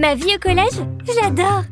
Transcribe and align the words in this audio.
Ma 0.00 0.14
vie 0.14 0.34
au 0.34 0.38
collège 0.38 0.80
J'adore 1.04 1.64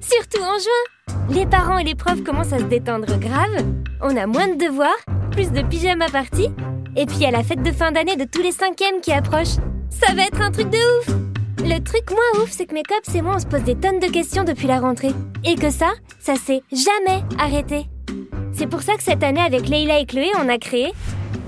Surtout 0.00 0.42
en 0.42 0.58
juin 0.58 1.14
Les 1.30 1.46
parents 1.46 1.78
et 1.78 1.84
les 1.84 1.94
profs 1.94 2.24
commencent 2.24 2.52
à 2.52 2.58
se 2.58 2.64
détendre 2.64 3.16
grave, 3.16 3.64
on 4.02 4.16
a 4.16 4.26
moins 4.26 4.48
de 4.48 4.58
devoirs, 4.58 4.98
plus 5.30 5.52
de 5.52 5.62
pyjama 5.62 6.08
parties, 6.08 6.50
et 6.96 7.06
puis 7.06 7.24
a 7.24 7.30
la 7.30 7.44
fête 7.44 7.62
de 7.62 7.70
fin 7.70 7.92
d'année 7.92 8.16
de 8.16 8.24
tous 8.24 8.42
les 8.42 8.50
cinquièmes 8.50 9.00
qui 9.00 9.12
approche. 9.12 9.54
Ça 9.88 10.12
va 10.14 10.22
être 10.22 10.40
un 10.40 10.50
truc 10.50 10.68
de 10.68 10.78
ouf 10.98 11.14
Le 11.60 11.78
truc 11.78 12.10
moins 12.10 12.42
ouf, 12.42 12.50
c'est 12.50 12.66
que 12.66 12.74
mes 12.74 12.82
cops 12.82 13.14
et 13.14 13.22
moi 13.22 13.34
on 13.36 13.38
se 13.38 13.46
pose 13.46 13.62
des 13.62 13.76
tonnes 13.76 14.00
de 14.00 14.08
questions 14.08 14.42
depuis 14.42 14.66
la 14.66 14.80
rentrée. 14.80 15.12
Et 15.44 15.54
que 15.54 15.70
ça, 15.70 15.92
ça 16.18 16.34
s'est 16.34 16.62
jamais 16.72 17.22
arrêté. 17.38 17.86
C'est 18.52 18.66
pour 18.66 18.82
ça 18.82 18.96
que 18.96 19.02
cette 19.04 19.22
année 19.22 19.40
avec 19.40 19.68
Leila 19.68 20.00
et 20.00 20.06
Chloé, 20.06 20.32
on 20.42 20.48
a 20.48 20.58
créé 20.58 20.92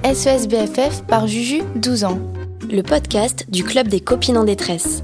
SES 0.05 0.47
BFF 0.47 1.03
par 1.09 1.27
Juju, 1.27 1.63
12 1.75 2.05
ans. 2.05 2.21
Le 2.71 2.83
podcast 2.83 3.45
du 3.49 3.65
Club 3.65 3.89
des 3.89 3.99
copines 3.99 4.39
en 4.39 4.45
détresse. 4.45 5.03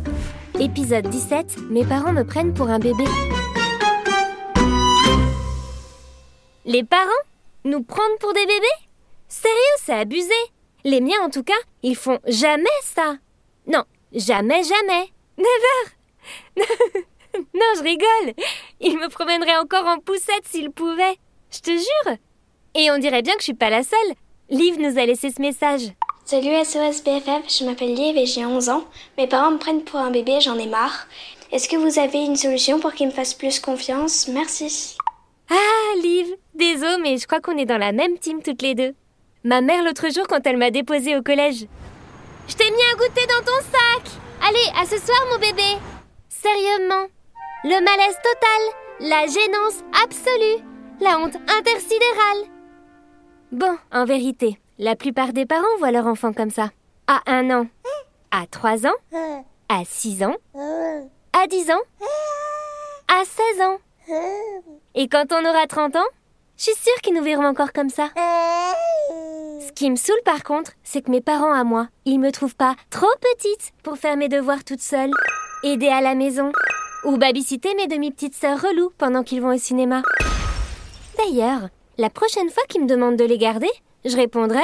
Épisode 0.61 1.09
17, 1.09 1.59
mes 1.71 1.85
parents 1.85 2.13
me 2.13 2.23
prennent 2.23 2.55
pour 2.55 2.69
un 2.69 2.79
bébé. 2.79 3.05
Les 6.65 6.85
parents 6.85 7.11
Nous 7.65 7.83
prendre 7.83 8.17
pour 8.21 8.33
des 8.33 8.47
bébés? 8.47 8.89
Sérieux, 9.29 9.57
c'est 9.79 9.95
abusé. 9.95 10.33
Les 10.85 11.01
miens 11.01 11.21
en 11.25 11.31
tout 11.31 11.43
cas, 11.43 11.53
ils 11.83 11.97
font 11.97 12.21
jamais 12.27 12.65
ça. 12.83 13.17
Non, 13.67 13.83
jamais, 14.13 14.63
jamais. 14.63 15.09
Never 15.39 16.67
Non, 17.55 17.73
je 17.77 17.83
rigole. 17.83 18.35
Ils 18.81 18.97
me 18.97 19.09
promèneraient 19.09 19.57
encore 19.57 19.87
en 19.87 19.99
poussette 19.99 20.47
s'ils 20.47 20.71
pouvaient. 20.71 21.17
Je 21.51 21.61
te 21.61 21.71
jure. 21.71 22.17
Et 22.75 22.91
on 22.93 22.99
dirait 22.99 23.23
bien 23.23 23.35
que 23.35 23.41
je 23.41 23.45
suis 23.45 23.55
pas 23.55 23.71
la 23.71 23.83
seule. 23.83 24.15
Liv 24.51 24.79
nous 24.79 24.99
a 24.99 25.07
laissé 25.07 25.31
ce 25.31 25.43
message. 25.43 25.93
Salut 26.27 26.55
SOS 26.65 27.03
BFF, 27.05 27.51
je 27.55 27.67
m'appelle 27.67 27.93
Liv 27.95 28.17
et 28.17 28.25
j'ai 28.25 28.47
11 28.47 28.71
ans. 28.71 28.85
Mes 29.19 29.27
parents 29.27 29.51
me 29.51 29.59
prennent 29.59 29.85
pour 29.85 30.01
un 30.01 30.11
bébé, 30.11 30.41
j'en 30.41 30.59
ai 30.59 30.67
marre. 30.67 31.07
Est-ce 31.53 31.69
que 31.69 31.77
vous 31.77 31.99
avez 31.99 32.25
une 32.25 32.37
solution 32.37 32.81
pour 32.81 32.95
qu'ils 32.95 33.09
me 33.09 33.13
fassent 33.13 33.35
plus 33.35 33.61
confiance? 33.61 34.27
Merci. 34.29 34.97
Ah, 35.51 35.99
Liv, 36.03 36.29
désolé, 36.55 36.97
mais 37.03 37.19
je 37.19 37.27
crois 37.27 37.41
qu'on 37.41 37.59
est 37.59 37.67
dans 37.67 37.77
la 37.77 37.93
même 37.93 38.17
team 38.19 38.41
toutes 38.43 38.63
les 38.63 38.75
deux. 38.75 38.95
Ma 39.45 39.61
mère 39.61 39.85
l'autre 39.85 40.09
jour 40.11 40.27
quand 40.27 40.41
elle 40.47 40.57
m'a 40.57 40.71
déposée 40.71 41.15
au 41.15 41.23
collège. 41.23 41.67
Je 42.49 42.55
t'ai 42.55 42.71
mis 42.71 42.83
un 42.93 42.97
goûter 42.97 43.27
dans 43.27 43.45
ton 43.45 43.61
sac 43.61 44.11
Allez, 44.49 44.81
à 44.81 44.87
ce 44.87 44.97
soir 45.05 45.19
mon 45.31 45.39
bébé 45.39 45.79
Sérieusement 46.31 47.07
Le 47.65 47.85
malaise 47.85 48.19
total 48.23 48.63
La 49.01 49.27
gênance 49.27 49.85
absolue 50.03 50.65
La 51.01 51.19
honte 51.19 51.37
intersidérale 51.37 52.51
Bon, 53.53 53.77
en 53.93 54.05
vérité, 54.05 54.59
la 54.79 54.97
plupart 54.97 55.33
des 55.33 55.47
parents 55.47 55.65
voient 55.79 55.91
leur 55.91 56.07
enfant 56.07 56.33
comme 56.33 56.51
ça. 56.51 56.71
À 57.07 57.21
un 57.27 57.51
an, 57.51 57.67
à 58.31 58.47
trois 58.47 58.87
ans, 58.87 58.95
à 59.69 59.85
six 59.85 60.23
ans, 60.23 60.37
à 61.33 61.47
dix 61.47 61.71
ans, 61.71 61.83
à 63.09 63.25
seize 63.25 63.61
ans. 63.63 63.79
Et 64.95 65.09
quand 65.09 65.33
on 65.33 65.45
aura 65.49 65.67
30 65.67 65.97
ans, 65.97 66.07
je 66.57 66.65
suis 66.65 66.75
sûre 66.75 67.01
qu'ils 67.03 67.15
nous 67.15 67.23
verront 67.23 67.47
encore 67.47 67.73
comme 67.73 67.91
ça. 67.91 68.11
Ce 69.61 69.73
qui 69.73 69.91
me 69.91 69.97
saoule 69.97 70.21
par 70.25 70.43
contre, 70.43 70.73
c'est 70.83 71.03
que 71.03 71.11
mes 71.11 71.21
parents 71.21 71.53
à 71.53 71.65
moi, 71.65 71.89
ils 72.05 72.19
me 72.19 72.31
trouvent 72.31 72.57
pas 72.57 72.75
trop 72.91 73.07
petite 73.21 73.73
pour 73.83 73.97
faire 73.97 74.17
mes 74.17 74.29
devoirs 74.29 74.65
toute 74.65 74.81
seule, 74.81 75.11
aider 75.63 75.89
à 75.89 76.01
la 76.01 76.15
maison, 76.15 76.53
ou 77.05 77.17
babysitter 77.17 77.75
mes 77.75 77.87
demi-petites 77.87 78.35
sœurs 78.35 78.61
reloues 78.61 78.93
pendant 78.99 79.23
qu'ils 79.23 79.43
vont 79.43 79.55
au 79.55 79.59
cinéma. 79.59 80.03
D'ailleurs, 81.19 81.69
la 81.99 82.11
prochaine 82.11 82.51
fois 82.51 82.63
qu'ils 82.69 82.83
me 82.83 82.89
demandent 82.89 83.17
de 83.17 83.25
les 83.25 83.39
garder, 83.39 83.71
je 84.05 84.17
répondrai 84.17 84.63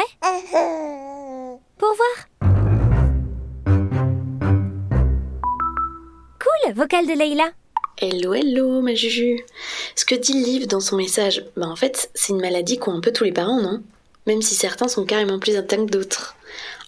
Pour 1.79 1.95
voir. 1.95 2.29
Cool, 6.39 6.75
vocal 6.75 7.07
de 7.07 7.19
Leïla. 7.19 7.51
Hello, 7.99 8.35
hello, 8.35 8.81
ma 8.81 8.95
Juju. 8.95 9.41
Ce 9.95 10.05
que 10.05 10.15
dit 10.15 10.35
Liv 10.35 10.67
dans 10.67 10.81
son 10.81 10.97
message, 10.97 11.45
bah 11.57 11.67
en 11.67 11.77
fait, 11.77 12.11
c'est 12.15 12.33
une 12.33 12.41
maladie 12.41 12.79
qu'ont 12.79 12.95
un 12.95 13.01
peu 13.01 13.13
tous 13.13 13.25
les 13.25 13.33
parents, 13.33 13.61
non? 13.61 13.83
Même 14.27 14.43
si 14.43 14.55
certains 14.55 14.89
sont 14.89 15.05
carrément 15.05 15.39
plus 15.39 15.57
atteints 15.57 15.87
que 15.87 15.91
d'autres. 15.91 16.37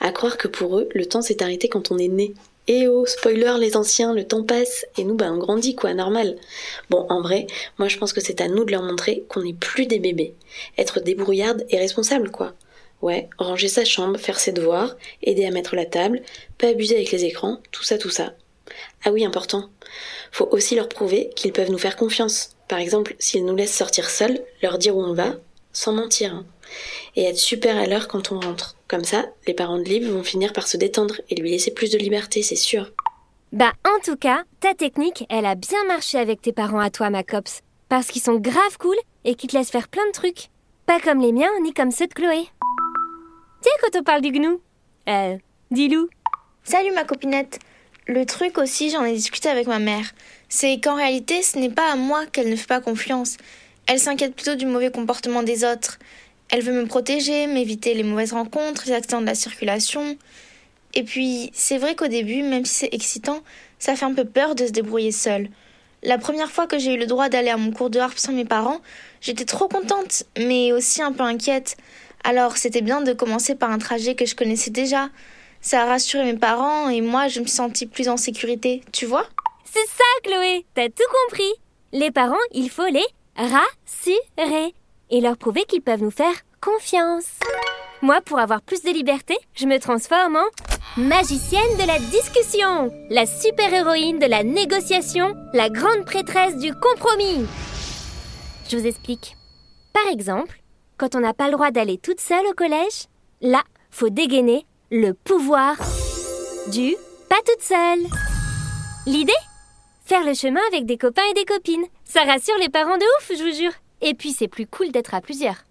À 0.00 0.12
croire 0.12 0.36
que 0.36 0.48
pour 0.48 0.78
eux, 0.78 0.88
le 0.94 1.06
temps 1.06 1.22
s'est 1.22 1.42
arrêté 1.42 1.68
quand 1.68 1.90
on 1.90 1.98
est 1.98 2.08
né. 2.08 2.34
Et 2.68 2.86
oh, 2.86 3.04
spoiler 3.06 3.54
les 3.58 3.76
anciens, 3.76 4.14
le 4.14 4.24
temps 4.26 4.44
passe, 4.44 4.86
et 4.96 5.04
nous, 5.04 5.14
bah 5.16 5.32
on 5.32 5.38
grandit 5.38 5.74
quoi, 5.74 5.94
normal. 5.94 6.36
Bon, 6.90 7.06
en 7.08 7.20
vrai, 7.20 7.46
moi 7.78 7.88
je 7.88 7.98
pense 7.98 8.12
que 8.12 8.20
c'est 8.20 8.40
à 8.40 8.48
nous 8.48 8.64
de 8.64 8.70
leur 8.70 8.82
montrer 8.82 9.24
qu'on 9.28 9.42
n'est 9.42 9.52
plus 9.52 9.86
des 9.86 9.98
bébés. 9.98 10.34
Être 10.78 11.00
débrouillarde 11.00 11.64
et 11.70 11.78
responsable 11.78 12.30
quoi. 12.30 12.54
Ouais, 13.00 13.28
ranger 13.36 13.66
sa 13.66 13.84
chambre, 13.84 14.16
faire 14.18 14.38
ses 14.38 14.52
devoirs, 14.52 14.96
aider 15.24 15.44
à 15.44 15.50
mettre 15.50 15.74
la 15.74 15.86
table, 15.86 16.22
pas 16.56 16.68
abuser 16.68 16.94
avec 16.94 17.10
les 17.10 17.24
écrans, 17.24 17.58
tout 17.72 17.82
ça, 17.82 17.98
tout 17.98 18.10
ça. 18.10 18.34
Ah 19.04 19.10
oui, 19.10 19.24
important. 19.24 19.68
Faut 20.30 20.48
aussi 20.52 20.76
leur 20.76 20.88
prouver 20.88 21.30
qu'ils 21.34 21.52
peuvent 21.52 21.70
nous 21.70 21.78
faire 21.78 21.96
confiance. 21.96 22.50
Par 22.68 22.78
exemple, 22.78 23.16
s'ils 23.18 23.44
nous 23.44 23.56
laissent 23.56 23.76
sortir 23.76 24.08
seuls, 24.08 24.40
leur 24.62 24.78
dire 24.78 24.96
où 24.96 25.02
on 25.02 25.14
va, 25.14 25.34
sans 25.72 25.92
mentir. 25.92 26.32
hein. 26.32 26.46
Et 27.16 27.24
être 27.24 27.38
super 27.38 27.76
à 27.76 27.86
l'heure 27.86 28.06
quand 28.08 28.30
on 28.30 28.40
rentre. 28.40 28.76
Comme 28.92 29.04
ça, 29.04 29.24
les 29.46 29.54
parents 29.54 29.78
de 29.78 29.84
Liv 29.84 30.06
vont 30.06 30.22
finir 30.22 30.52
par 30.52 30.68
se 30.68 30.76
détendre 30.76 31.14
et 31.30 31.34
lui 31.34 31.50
laisser 31.50 31.70
plus 31.70 31.90
de 31.90 31.96
liberté, 31.96 32.42
c'est 32.42 32.56
sûr. 32.56 32.92
Bah, 33.50 33.72
en 33.86 33.98
tout 34.04 34.16
cas, 34.16 34.44
ta 34.60 34.74
technique, 34.74 35.24
elle 35.30 35.46
a 35.46 35.54
bien 35.54 35.82
marché 35.86 36.18
avec 36.18 36.42
tes 36.42 36.52
parents 36.52 36.78
à 36.78 36.90
toi, 36.90 37.08
ma 37.08 37.22
copse. 37.22 37.62
Parce 37.88 38.08
qu'ils 38.08 38.20
sont 38.20 38.34
grave 38.34 38.76
cool 38.78 38.96
et 39.24 39.34
qu'ils 39.34 39.48
te 39.48 39.56
laissent 39.56 39.70
faire 39.70 39.88
plein 39.88 40.06
de 40.08 40.12
trucs. 40.12 40.50
Pas 40.84 41.00
comme 41.00 41.22
les 41.22 41.32
miens, 41.32 41.48
ni 41.62 41.72
comme 41.72 41.90
ceux 41.90 42.06
de 42.06 42.12
Chloé. 42.12 42.50
Tiens, 43.62 43.72
quand 43.80 43.98
on 43.98 44.02
parle 44.02 44.20
du 44.20 44.30
gnou. 44.30 44.60
Euh, 45.08 45.38
dis-Lou. 45.70 46.10
Salut 46.62 46.92
ma 46.92 47.04
copinette. 47.04 47.60
Le 48.06 48.26
truc 48.26 48.58
aussi, 48.58 48.90
j'en 48.90 49.06
ai 49.06 49.14
discuté 49.14 49.48
avec 49.48 49.68
ma 49.68 49.78
mère. 49.78 50.12
C'est 50.50 50.78
qu'en 50.82 50.96
réalité, 50.96 51.42
ce 51.42 51.58
n'est 51.58 51.70
pas 51.70 51.90
à 51.90 51.96
moi 51.96 52.26
qu'elle 52.26 52.50
ne 52.50 52.56
fait 52.56 52.66
pas 52.66 52.82
confiance. 52.82 53.38
Elle 53.86 54.00
s'inquiète 54.00 54.34
plutôt 54.34 54.54
du 54.54 54.66
mauvais 54.66 54.90
comportement 54.90 55.42
des 55.42 55.64
autres. 55.64 55.98
Elle 56.52 56.60
veut 56.62 56.74
me 56.74 56.86
protéger, 56.86 57.46
m'éviter 57.46 57.94
les 57.94 58.02
mauvaises 58.02 58.34
rencontres, 58.34 58.82
les 58.84 58.92
accidents 58.92 59.22
de 59.22 59.26
la 59.26 59.34
circulation. 59.34 60.18
Et 60.92 61.02
puis, 61.02 61.50
c'est 61.54 61.78
vrai 61.78 61.94
qu'au 61.94 62.08
début, 62.08 62.42
même 62.42 62.66
si 62.66 62.74
c'est 62.74 62.94
excitant, 62.94 63.40
ça 63.78 63.96
fait 63.96 64.04
un 64.04 64.12
peu 64.12 64.26
peur 64.26 64.54
de 64.54 64.66
se 64.66 64.70
débrouiller 64.70 65.12
seule. 65.12 65.48
La 66.02 66.18
première 66.18 66.50
fois 66.50 66.66
que 66.66 66.78
j'ai 66.78 66.92
eu 66.92 66.98
le 66.98 67.06
droit 67.06 67.30
d'aller 67.30 67.48
à 67.48 67.56
mon 67.56 67.72
cours 67.72 67.88
de 67.88 67.98
harpe 67.98 68.18
sans 68.18 68.34
mes 68.34 68.44
parents, 68.44 68.82
j'étais 69.22 69.46
trop 69.46 69.66
contente, 69.66 70.24
mais 70.38 70.72
aussi 70.72 71.00
un 71.00 71.12
peu 71.12 71.22
inquiète. 71.22 71.78
Alors, 72.22 72.58
c'était 72.58 72.82
bien 72.82 73.00
de 73.00 73.14
commencer 73.14 73.54
par 73.54 73.70
un 73.70 73.78
trajet 73.78 74.14
que 74.14 74.26
je 74.26 74.36
connaissais 74.36 74.70
déjà. 74.70 75.08
Ça 75.62 75.84
a 75.84 75.86
rassuré 75.86 76.24
mes 76.24 76.38
parents 76.38 76.90
et 76.90 77.00
moi, 77.00 77.28
je 77.28 77.40
me 77.40 77.46
suis 77.46 77.56
sentie 77.56 77.86
plus 77.86 78.10
en 78.10 78.18
sécurité, 78.18 78.82
tu 78.92 79.06
vois? 79.06 79.26
C'est 79.64 79.86
ça, 79.86 80.04
Chloé. 80.22 80.66
T'as 80.74 80.90
tout 80.90 81.02
compris. 81.24 81.50
Les 81.92 82.10
parents, 82.10 82.36
il 82.52 82.68
faut 82.68 82.88
les 82.88 83.06
rassurer 83.36 84.74
et 85.12 85.20
leur 85.20 85.36
prouver 85.36 85.64
qu'ils 85.64 85.82
peuvent 85.82 86.02
nous 86.02 86.10
faire 86.10 86.34
confiance. 86.60 87.26
Moi, 88.00 88.20
pour 88.22 88.40
avoir 88.40 88.62
plus 88.62 88.82
de 88.82 88.90
liberté, 88.90 89.36
je 89.54 89.66
me 89.66 89.78
transforme 89.78 90.36
en 90.36 91.00
magicienne 91.00 91.76
de 91.78 91.86
la 91.86 91.98
discussion, 91.98 92.90
la 93.10 93.26
super-héroïne 93.26 94.18
de 94.18 94.26
la 94.26 94.42
négociation, 94.42 95.36
la 95.52 95.70
grande 95.70 96.04
prêtresse 96.04 96.56
du 96.56 96.74
compromis. 96.74 97.46
Je 98.68 98.76
vous 98.76 98.86
explique. 98.86 99.36
Par 99.92 100.10
exemple, 100.10 100.60
quand 100.96 101.14
on 101.14 101.20
n'a 101.20 101.34
pas 101.34 101.46
le 101.46 101.52
droit 101.52 101.70
d'aller 101.70 101.98
toute 101.98 102.20
seule 102.20 102.46
au 102.46 102.54
collège, 102.54 103.06
là, 103.40 103.62
faut 103.90 104.08
dégainer 104.08 104.66
le 104.90 105.12
pouvoir 105.12 105.76
du 106.70 106.96
pas 107.28 107.40
toute 107.46 107.62
seule. 107.62 108.06
L'idée? 109.06 109.32
Faire 110.04 110.24
le 110.24 110.34
chemin 110.34 110.60
avec 110.68 110.86
des 110.86 110.98
copains 110.98 111.22
et 111.30 111.34
des 111.34 111.44
copines. 111.44 111.84
Ça 112.04 112.24
rassure 112.24 112.58
les 112.58 112.68
parents 112.68 112.98
de 112.98 113.04
ouf, 113.18 113.32
je 113.36 113.42
vous 113.42 113.56
jure. 113.56 113.72
Et 114.02 114.14
puis 114.14 114.32
c'est 114.32 114.48
plus 114.48 114.66
cool 114.66 114.90
d'être 114.90 115.14
à 115.14 115.20
plusieurs. 115.20 115.64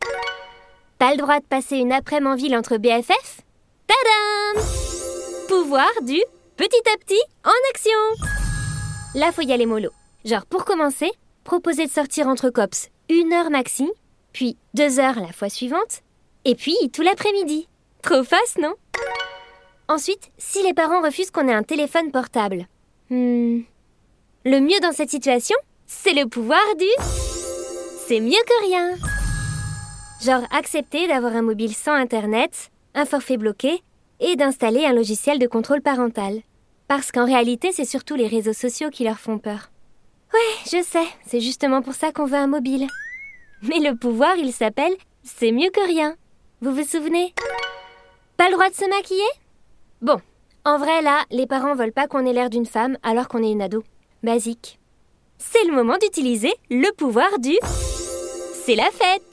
Pas 0.98 1.12
le 1.12 1.18
droit 1.18 1.40
de 1.40 1.46
passer 1.46 1.78
une 1.78 1.92
après-midi 1.92 2.28
en 2.28 2.36
ville 2.36 2.56
entre 2.56 2.78
BFF 2.78 3.42
Tadam 3.88 4.66
Pouvoir 5.48 5.90
du 6.02 6.20
petit 6.56 6.90
à 6.94 6.98
petit 6.98 7.22
en 7.44 7.70
action 7.72 7.92
Là, 9.16 9.32
faut 9.34 9.42
y 9.42 9.52
aller 9.52 9.66
mollo. 9.66 9.90
Genre, 10.24 10.46
pour 10.46 10.64
commencer, 10.64 11.12
proposer 11.44 11.86
de 11.86 11.92
sortir 11.92 12.28
entre 12.28 12.50
cops 12.50 12.90
une 13.10 13.34
heure 13.34 13.50
maxi, 13.50 13.92
puis 14.32 14.56
deux 14.74 15.00
heures 15.00 15.20
la 15.20 15.34
fois 15.34 15.50
suivante, 15.50 16.02
et 16.46 16.56
puis 16.56 16.78
tout 16.94 17.02
l'après-midi. 17.02 17.68
Trop 18.02 18.24
face, 18.24 18.58
non? 18.60 18.76
Ensuite, 19.90 20.32
si 20.38 20.64
les 20.64 20.74
parents 20.74 21.02
refusent 21.02 21.32
qu'on 21.32 21.50
ait 21.50 21.54
un 21.54 21.64
téléphone 21.64 22.12
portable, 22.12 22.68
hmm, 23.10 23.60
le 24.46 24.60
mieux 24.62 24.80
dans 24.82 24.94
cette 24.94 25.10
situation, 25.10 25.58
c'est 25.86 26.14
le 26.14 26.28
pouvoir 26.28 26.62
du... 26.80 27.21
C'est 28.12 28.20
mieux 28.20 28.32
que 28.46 28.66
rien 28.66 28.98
Genre 30.22 30.44
accepter 30.52 31.08
d'avoir 31.08 31.34
un 31.34 31.42
mobile 31.42 31.74
sans 31.74 31.94
Internet, 31.94 32.70
un 32.94 33.06
forfait 33.06 33.38
bloqué, 33.38 33.82
et 34.20 34.36
d'installer 34.36 34.86
un 34.86 34.92
logiciel 34.92 35.40
de 35.40 35.48
contrôle 35.48 35.82
parental. 35.82 36.42
Parce 36.90 37.14
qu'en 37.14 37.24
réalité, 37.24 37.72
c'est 37.72 37.86
surtout 37.86 38.16
les 38.16 38.28
réseaux 38.28 38.52
sociaux 38.52 38.90
qui 38.90 39.06
leur 39.06 39.18
font 39.18 39.38
peur. 39.40 39.72
Ouais, 40.34 40.40
je 40.66 40.84
sais, 40.84 41.08
c'est 41.26 41.40
justement 41.40 41.82
pour 41.82 41.94
ça 41.94 42.12
qu'on 42.12 42.26
veut 42.26 42.36
un 42.36 42.48
mobile. 42.48 42.86
Mais 43.62 43.80
le 43.80 43.96
pouvoir, 43.96 44.36
il 44.36 44.52
s'appelle 44.52 44.98
C'est 45.24 45.54
mieux 45.54 45.70
que 45.70 45.88
rien. 45.88 46.18
Vous 46.60 46.76
vous 46.76 46.84
souvenez? 46.84 47.34
Pas 48.36 48.50
le 48.50 48.56
droit 48.56 48.70
de 48.70 48.76
se 48.76 48.90
maquiller? 48.90 49.22
Bon, 50.02 50.20
en 50.66 50.78
vrai 50.78 51.02
là, 51.02 51.24
les 51.32 51.48
parents 51.48 51.76
veulent 51.76 51.94
pas 51.94 52.08
qu'on 52.08 52.26
ait 52.26 52.34
l'air 52.34 52.50
d'une 52.50 52.66
femme 52.66 52.98
alors 53.04 53.30
qu'on 53.30 53.42
est 53.42 53.54
une 53.54 53.62
ado. 53.62 53.86
basique. 54.22 54.80
C'est 55.38 55.64
le 55.66 55.74
moment 55.74 55.98
d'utiliser 55.98 56.54
le 56.70 56.94
pouvoir 56.94 57.40
du 57.40 57.56
C'est 58.64 58.76
la 58.76 58.92
fête. 58.92 59.24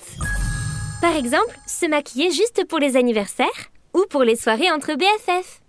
Par 1.02 1.14
exemple, 1.14 1.54
se 1.66 1.84
maquiller 1.86 2.30
juste 2.30 2.64
pour 2.66 2.78
les 2.78 2.96
anniversaires 2.96 3.46
ou 3.94 4.04
pour 4.08 4.22
les 4.24 4.36
soirées 4.36 4.70
entre 4.70 4.94
BFF. 4.94 5.60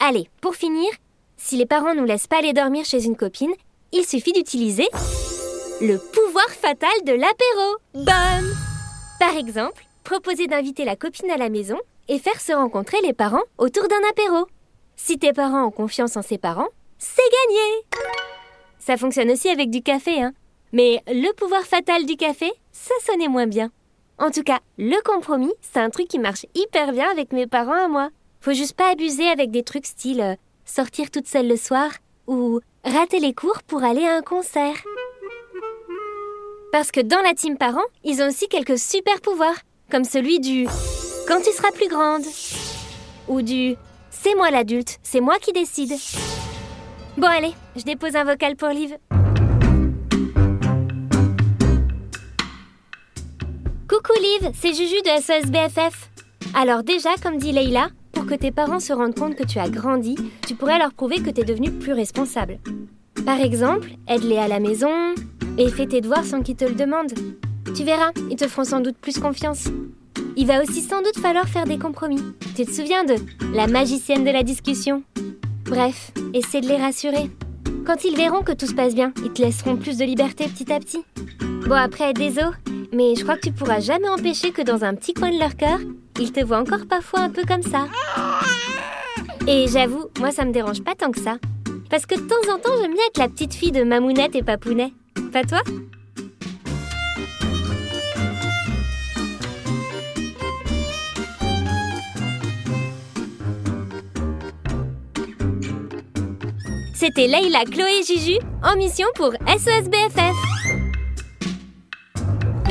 Allez, 0.00 0.28
pour 0.40 0.56
finir, 0.56 0.90
si 1.36 1.56
les 1.56 1.66
parents 1.66 1.94
nous 1.94 2.04
laissent 2.04 2.26
pas 2.26 2.38
aller 2.38 2.52
dormir 2.52 2.84
chez 2.84 3.04
une 3.04 3.16
copine, 3.16 3.52
il 3.92 4.04
suffit 4.04 4.32
d'utiliser 4.32 4.88
le 5.80 5.96
pouvoir 5.98 6.48
fatal 6.48 6.90
de 7.04 7.12
l'apéro. 7.12 7.76
Bonne 7.94 8.56
Par 9.20 9.36
exemple, 9.36 9.84
proposer 10.02 10.48
d'inviter 10.48 10.84
la 10.84 10.96
copine 10.96 11.30
à 11.30 11.36
la 11.36 11.50
maison 11.50 11.78
et 12.08 12.18
faire 12.18 12.40
se 12.40 12.52
rencontrer 12.52 12.98
les 13.02 13.12
parents 13.12 13.44
autour 13.58 13.86
d'un 13.86 14.08
apéro. 14.10 14.48
Si 14.96 15.18
tes 15.18 15.32
parents 15.32 15.66
ont 15.66 15.70
confiance 15.70 16.16
en 16.16 16.22
ses 16.22 16.38
parents, 16.38 16.68
c'est 16.98 17.22
gagné 17.22 18.02
Ça 18.80 18.96
fonctionne 18.96 19.30
aussi 19.30 19.48
avec 19.48 19.70
du 19.70 19.82
café, 19.82 20.20
hein. 20.20 20.32
Mais 20.72 21.02
le 21.06 21.32
pouvoir 21.34 21.62
fatal 21.62 22.06
du 22.06 22.16
café, 22.16 22.50
ça 22.72 22.94
sonnait 23.04 23.28
moins 23.28 23.46
bien. 23.46 23.70
En 24.18 24.30
tout 24.30 24.42
cas, 24.42 24.60
le 24.78 25.02
compromis, 25.02 25.52
c'est 25.60 25.80
un 25.80 25.90
truc 25.90 26.08
qui 26.08 26.18
marche 26.18 26.46
hyper 26.54 26.92
bien 26.92 27.10
avec 27.10 27.32
mes 27.32 27.46
parents 27.46 27.84
à 27.84 27.88
moi. 27.88 28.08
Faut 28.40 28.52
juste 28.52 28.74
pas 28.74 28.90
abuser 28.90 29.28
avec 29.28 29.50
des 29.50 29.62
trucs 29.62 29.86
style 29.86 30.20
euh, 30.20 30.34
sortir 30.64 31.10
toute 31.10 31.26
seule 31.26 31.48
le 31.48 31.56
soir 31.56 31.90
ou 32.26 32.60
rater 32.84 33.20
les 33.20 33.34
cours 33.34 33.62
pour 33.66 33.84
aller 33.84 34.04
à 34.04 34.16
un 34.16 34.22
concert. 34.22 34.76
Parce 36.72 36.90
que 36.90 37.00
dans 37.00 37.20
la 37.20 37.34
team 37.34 37.58
parents, 37.58 37.80
ils 38.02 38.22
ont 38.22 38.28
aussi 38.28 38.48
quelques 38.48 38.78
super 38.78 39.20
pouvoirs, 39.20 39.58
comme 39.90 40.04
celui 40.04 40.40
du 40.40 40.66
quand 41.28 41.40
tu 41.42 41.52
seras 41.52 41.70
plus 41.72 41.88
grande 41.88 42.24
ou 43.28 43.42
du 43.42 43.76
c'est 44.10 44.34
moi 44.34 44.50
l'adulte, 44.50 44.98
c'est 45.02 45.20
moi 45.20 45.38
qui 45.38 45.52
décide. 45.52 45.92
Bon 47.18 47.26
allez, 47.26 47.52
je 47.76 47.82
dépose 47.82 48.16
un 48.16 48.24
vocal 48.24 48.56
pour 48.56 48.68
Liv. 48.68 48.96
C'est 54.54 54.72
Juju 54.72 54.96
de 55.04 55.20
SOS 55.20 55.50
BFF. 55.50 56.10
Alors 56.54 56.84
déjà, 56.84 57.10
comme 57.20 57.38
dit 57.38 57.50
Leïla, 57.50 57.88
pour 58.12 58.24
que 58.24 58.34
tes 58.34 58.52
parents 58.52 58.78
se 58.78 58.92
rendent 58.92 59.18
compte 59.18 59.34
que 59.34 59.44
tu 59.44 59.58
as 59.58 59.68
grandi, 59.68 60.16
tu 60.46 60.54
pourrais 60.54 60.78
leur 60.78 60.92
prouver 60.92 61.20
que 61.20 61.30
tu 61.30 61.40
es 61.40 61.44
devenu 61.44 61.72
plus 61.72 61.92
responsable. 61.92 62.58
Par 63.26 63.40
exemple, 63.40 63.88
aide-les 64.08 64.38
à 64.38 64.46
la 64.46 64.60
maison 64.60 65.14
et 65.58 65.68
fais 65.70 65.86
tes 65.86 66.00
devoirs 66.00 66.24
sans 66.24 66.40
qu'ils 66.40 66.54
te 66.54 66.64
le 66.64 66.74
demandent. 66.74 67.12
Tu 67.74 67.82
verras, 67.82 68.12
ils 68.30 68.36
te 68.36 68.46
feront 68.46 68.64
sans 68.64 68.80
doute 68.80 68.96
plus 68.96 69.18
confiance. 69.18 69.64
Il 70.36 70.46
va 70.46 70.62
aussi 70.62 70.82
sans 70.82 71.02
doute 71.02 71.18
falloir 71.18 71.48
faire 71.48 71.64
des 71.64 71.78
compromis. 71.78 72.22
Tu 72.54 72.64
te 72.64 72.70
souviens 72.72 73.02
de 73.02 73.16
la 73.52 73.66
magicienne 73.66 74.24
de 74.24 74.30
la 74.30 74.44
discussion? 74.44 75.02
Bref, 75.64 76.12
essaie 76.32 76.60
de 76.60 76.68
les 76.68 76.76
rassurer. 76.76 77.28
Quand 77.84 78.04
ils 78.04 78.16
verront 78.16 78.42
que 78.42 78.52
tout 78.52 78.66
se 78.66 78.74
passe 78.74 78.94
bien, 78.94 79.12
ils 79.24 79.32
te 79.32 79.42
laisseront 79.42 79.76
plus 79.76 79.98
de 79.98 80.04
liberté 80.04 80.44
petit 80.46 80.72
à 80.72 80.78
petit. 80.78 81.02
Bon 81.66 81.74
après, 81.74 82.12
désolé, 82.12 82.50
mais 82.92 83.14
je 83.16 83.22
crois 83.22 83.36
que 83.36 83.46
tu 83.46 83.52
pourras 83.52 83.80
jamais 83.80 84.08
empêcher 84.08 84.52
que 84.52 84.62
dans 84.62 84.84
un 84.84 84.94
petit 84.94 85.14
coin 85.14 85.30
de 85.30 85.38
leur 85.38 85.56
cœur, 85.56 85.78
ils 86.20 86.32
te 86.32 86.44
voient 86.44 86.58
encore 86.58 86.86
parfois 86.88 87.20
un 87.20 87.30
peu 87.30 87.42
comme 87.44 87.62
ça. 87.62 87.86
Et 89.48 89.66
j'avoue, 89.68 90.06
moi 90.20 90.30
ça 90.30 90.44
me 90.44 90.52
dérange 90.52 90.82
pas 90.82 90.94
tant 90.94 91.10
que 91.10 91.20
ça. 91.20 91.36
Parce 91.90 92.06
que 92.06 92.14
de 92.14 92.20
temps 92.20 92.54
en 92.54 92.58
temps, 92.58 92.72
j'aime 92.80 92.94
bien 92.94 93.02
être 93.08 93.18
la 93.18 93.28
petite 93.28 93.54
fille 93.54 93.72
de 93.72 93.82
Mamounette 93.82 94.34
et 94.34 94.42
Papounet. 94.42 94.92
Pas 95.32 95.42
toi? 95.42 95.60
C'était 106.94 107.26
Leïla, 107.26 107.64
Chloé 107.64 108.00
et 108.00 108.04
Juju 108.04 108.38
en 108.62 108.76
mission 108.76 109.08
pour 109.16 109.32
SOS 109.32 109.88
BFF. 109.88 110.51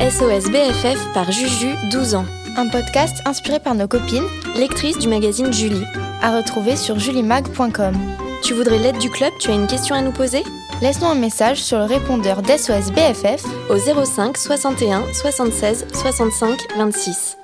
SOS 0.01 0.49
BFF 0.49 1.13
par 1.13 1.31
Juju, 1.31 1.75
12 1.91 2.15
ans. 2.15 2.25
Un 2.57 2.67
podcast 2.69 3.21
inspiré 3.25 3.59
par 3.59 3.75
nos 3.75 3.87
copines, 3.87 4.25
lectrice 4.55 4.97
du 4.97 5.07
magazine 5.07 5.53
Julie. 5.53 5.85
à 6.23 6.35
retrouver 6.35 6.75
sur 6.75 6.97
julimag.com. 6.97 7.95
Tu 8.43 8.55
voudrais 8.55 8.79
l'aide 8.79 8.97
du 8.97 9.11
club? 9.11 9.31
Tu 9.39 9.51
as 9.51 9.53
une 9.53 9.67
question 9.67 9.93
à 9.93 10.01
nous 10.01 10.11
poser? 10.11 10.43
Laisse-nous 10.81 11.07
un 11.07 11.15
message 11.15 11.61
sur 11.61 11.77
le 11.77 11.85
répondeur 11.85 12.41
d'SOS 12.41 12.91
BFF 12.91 13.45
Au 13.69 13.77
05 13.77 14.37
61 14.37 15.03
76 15.13 15.85
65 15.93 16.57
26. 16.77 17.37